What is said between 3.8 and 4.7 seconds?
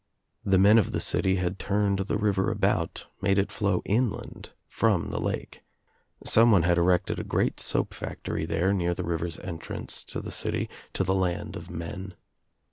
inland